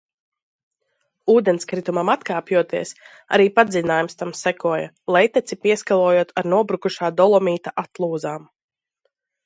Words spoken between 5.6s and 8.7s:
pieskalojot ar nobrukušā dolomīta atlūzām.